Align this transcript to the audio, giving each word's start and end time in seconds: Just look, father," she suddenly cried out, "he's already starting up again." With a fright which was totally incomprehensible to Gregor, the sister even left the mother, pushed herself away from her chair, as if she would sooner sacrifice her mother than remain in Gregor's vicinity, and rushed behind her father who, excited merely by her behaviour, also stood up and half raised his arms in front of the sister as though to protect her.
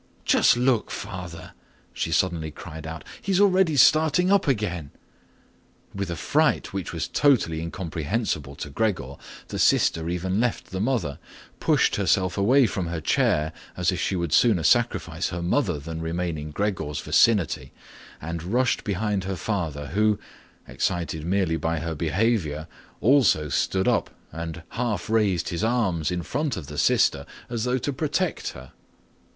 Just 0.25 0.57
look, 0.57 0.89
father," 0.89 1.53
she 1.93 2.11
suddenly 2.11 2.49
cried 2.49 2.87
out, 2.87 3.03
"he's 3.21 3.39
already 3.39 3.75
starting 3.77 4.31
up 4.31 4.47
again." 4.47 4.89
With 5.93 6.09
a 6.09 6.15
fright 6.15 6.73
which 6.73 6.91
was 6.91 7.07
totally 7.07 7.59
incomprehensible 7.61 8.55
to 8.55 8.71
Gregor, 8.71 9.17
the 9.49 9.59
sister 9.59 10.09
even 10.09 10.39
left 10.39 10.71
the 10.71 10.79
mother, 10.81 11.19
pushed 11.59 11.97
herself 11.97 12.35
away 12.35 12.65
from 12.65 12.87
her 12.87 12.99
chair, 12.99 13.53
as 13.77 13.91
if 13.91 14.01
she 14.01 14.15
would 14.15 14.33
sooner 14.33 14.63
sacrifice 14.63 15.29
her 15.29 15.43
mother 15.43 15.77
than 15.77 16.01
remain 16.01 16.35
in 16.35 16.49
Gregor's 16.49 16.99
vicinity, 16.99 17.71
and 18.19 18.41
rushed 18.41 18.83
behind 18.83 19.25
her 19.25 19.35
father 19.35 19.89
who, 19.89 20.17
excited 20.67 21.23
merely 21.27 21.57
by 21.57 21.77
her 21.77 21.93
behaviour, 21.93 22.67
also 23.01 23.49
stood 23.49 23.87
up 23.87 24.09
and 24.31 24.63
half 24.69 25.11
raised 25.11 25.49
his 25.49 25.63
arms 25.63 26.09
in 26.09 26.23
front 26.23 26.57
of 26.57 26.65
the 26.65 26.79
sister 26.79 27.23
as 27.51 27.65
though 27.65 27.77
to 27.77 27.93
protect 27.93 28.53
her. 28.53 28.71